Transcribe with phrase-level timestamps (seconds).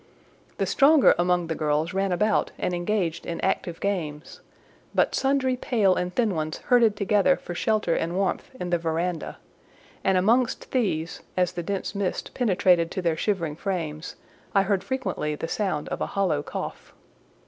[0.57, 4.41] The stronger among the girls ran about and engaged in active games,
[4.95, 9.37] but sundry pale and thin ones herded together for shelter and warmth in the verandah;
[10.03, 14.15] and amongst these, as the dense mist penetrated to their shivering frames,
[14.55, 16.95] I heard frequently the sound of a hollow cough.